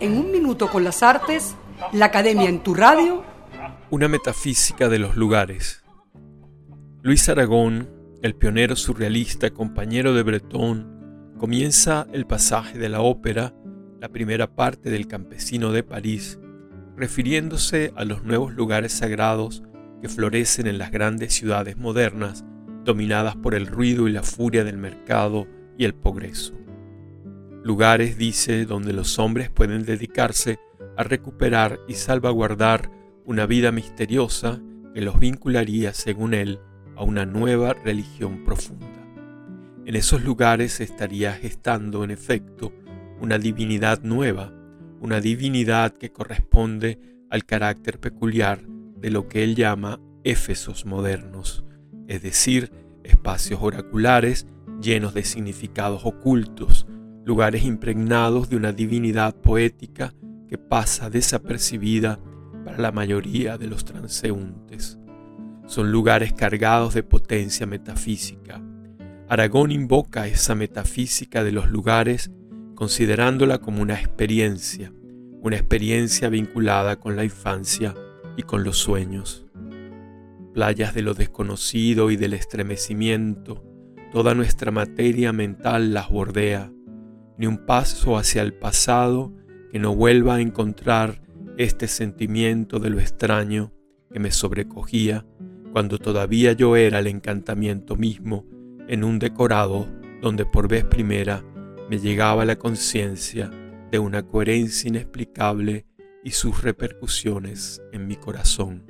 [0.00, 1.54] En un minuto con las artes,
[1.92, 3.22] la Academia en tu radio.
[3.90, 5.84] Una metafísica de los lugares.
[7.02, 7.90] Luis Aragón,
[8.22, 13.54] el pionero surrealista, compañero de Breton, comienza el pasaje de la ópera,
[14.00, 16.38] la primera parte del Campesino de París,
[16.96, 19.62] refiriéndose a los nuevos lugares sagrados
[20.00, 22.46] que florecen en las grandes ciudades modernas,
[22.82, 25.46] dominadas por el ruido y la furia del mercado
[25.76, 26.54] y el progreso.
[27.66, 30.60] Lugares, dice, donde los hombres pueden dedicarse
[30.96, 32.92] a recuperar y salvaguardar
[33.24, 34.60] una vida misteriosa
[34.94, 36.60] que los vincularía, según él,
[36.94, 38.86] a una nueva religión profunda.
[39.84, 42.72] En esos lugares estaría gestando, en efecto,
[43.20, 44.52] una divinidad nueva,
[45.00, 48.62] una divinidad que corresponde al carácter peculiar
[48.96, 51.64] de lo que él llama Éfesos modernos,
[52.06, 52.70] es decir,
[53.02, 54.46] espacios oraculares
[54.80, 56.86] llenos de significados ocultos,
[57.26, 60.14] lugares impregnados de una divinidad poética
[60.48, 62.20] que pasa desapercibida
[62.64, 64.96] para la mayoría de los transeúntes.
[65.66, 68.62] Son lugares cargados de potencia metafísica.
[69.28, 72.30] Aragón invoca esa metafísica de los lugares
[72.76, 74.92] considerándola como una experiencia,
[75.42, 77.92] una experiencia vinculada con la infancia
[78.36, 79.46] y con los sueños.
[80.54, 83.64] Playas de lo desconocido y del estremecimiento,
[84.12, 86.70] toda nuestra materia mental las bordea,
[87.38, 89.32] ni un paso hacia el pasado
[89.70, 91.22] que no vuelva a encontrar
[91.58, 93.72] este sentimiento de lo extraño
[94.12, 95.26] que me sobrecogía
[95.72, 98.46] cuando todavía yo era el encantamiento mismo
[98.88, 99.86] en un decorado
[100.20, 101.44] donde por vez primera
[101.90, 103.50] me llegaba la conciencia
[103.90, 105.86] de una coherencia inexplicable
[106.24, 108.84] y sus repercusiones en mi corazón.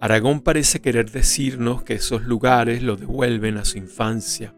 [0.00, 4.54] Aragón parece querer decirnos que esos lugares lo devuelven a su infancia,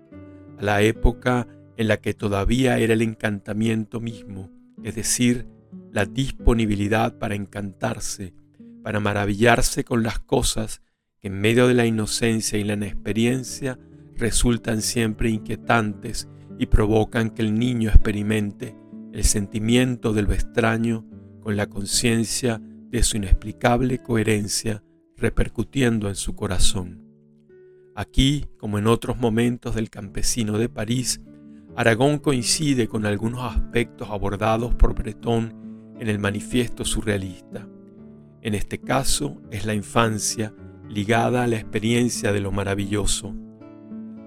[0.59, 1.47] a la época
[1.79, 4.51] en la que todavía era el encantamiento mismo,
[4.83, 5.47] es decir,
[5.93, 8.35] la disponibilidad para encantarse,
[8.83, 10.83] para maravillarse con las cosas
[11.21, 13.79] que en medio de la inocencia y la inexperiencia
[14.17, 16.29] resultan siempre inquietantes
[16.59, 18.77] y provocan que el niño experimente
[19.13, 21.07] el sentimiento de lo extraño
[21.41, 24.83] con la conciencia de su inexplicable coherencia
[25.17, 27.05] repercutiendo en su corazón.
[27.95, 31.21] Aquí, como en otros momentos del campesino de París,
[31.79, 37.69] Aragón coincide con algunos aspectos abordados por Breton en el manifiesto surrealista.
[38.43, 40.53] En este caso es la infancia
[40.89, 43.33] ligada a la experiencia de lo maravilloso,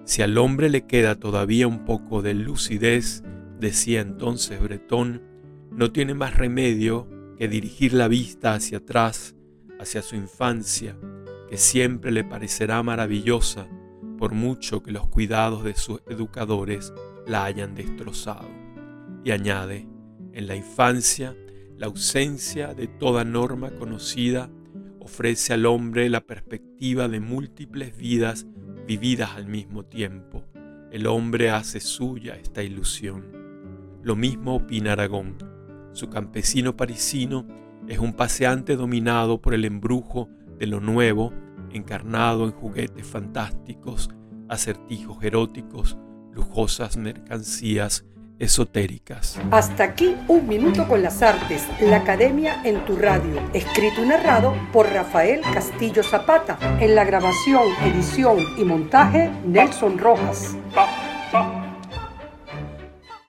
[0.06, 3.22] si al hombre le queda todavía un poco de lucidez,
[3.60, 5.22] decía entonces Bretón,
[5.72, 9.36] no tiene más remedio que dirigir la vista hacia atrás,
[9.78, 10.98] hacia su infancia,
[11.50, 13.68] que siempre le parecerá maravillosa,
[14.18, 16.94] por mucho que los cuidados de sus educadores
[17.28, 18.50] la hayan destrozado.
[19.24, 19.88] Y añade,
[20.34, 21.36] en la infancia,
[21.78, 24.50] la ausencia de toda norma conocida
[25.00, 28.46] ofrece al hombre la perspectiva de múltiples vidas
[28.88, 30.44] vividas al mismo tiempo.
[30.92, 33.26] El hombre hace suya esta ilusión.
[34.04, 35.38] Lo mismo opina Aragón.
[35.94, 37.48] Su campesino parisino
[37.88, 41.34] es un paseante dominado por el embrujo de lo nuevo,
[41.72, 44.10] encarnado en juguetes fantásticos,
[44.50, 45.98] acertijos eróticos,
[46.34, 48.06] lujosas mercancías
[48.40, 49.40] esotéricas.
[49.52, 54.56] Hasta aquí un minuto con las artes, la academia en tu radio, escrito y narrado
[54.74, 60.56] por Rafael Castillo Zapata, en la grabación, edición y montaje Nelson Rojas.